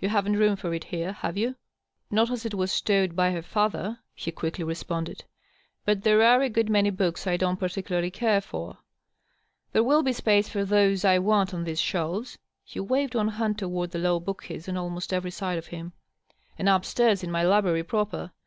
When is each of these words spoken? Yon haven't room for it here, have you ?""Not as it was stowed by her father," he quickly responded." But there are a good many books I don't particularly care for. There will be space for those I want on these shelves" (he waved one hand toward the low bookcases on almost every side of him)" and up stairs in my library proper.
Yon 0.00 0.10
haven't 0.10 0.38
room 0.38 0.56
for 0.56 0.72
it 0.72 0.84
here, 0.84 1.12
have 1.12 1.36
you 1.36 1.54
?""Not 2.10 2.30
as 2.30 2.46
it 2.46 2.54
was 2.54 2.72
stowed 2.72 3.14
by 3.14 3.30
her 3.32 3.42
father," 3.42 3.98
he 4.14 4.32
quickly 4.32 4.64
responded." 4.64 5.24
But 5.84 6.02
there 6.02 6.22
are 6.22 6.40
a 6.40 6.48
good 6.48 6.70
many 6.70 6.88
books 6.88 7.26
I 7.26 7.36
don't 7.36 7.60
particularly 7.60 8.10
care 8.10 8.40
for. 8.40 8.78
There 9.72 9.84
will 9.84 10.02
be 10.02 10.14
space 10.14 10.48
for 10.48 10.64
those 10.64 11.04
I 11.04 11.18
want 11.18 11.52
on 11.52 11.64
these 11.64 11.78
shelves" 11.78 12.38
(he 12.64 12.80
waved 12.80 13.14
one 13.14 13.28
hand 13.28 13.58
toward 13.58 13.90
the 13.90 13.98
low 13.98 14.18
bookcases 14.18 14.66
on 14.70 14.78
almost 14.78 15.12
every 15.12 15.30
side 15.30 15.58
of 15.58 15.66
him)" 15.66 15.92
and 16.58 16.70
up 16.70 16.86
stairs 16.86 17.22
in 17.22 17.30
my 17.30 17.42
library 17.42 17.82
proper. 17.84 18.30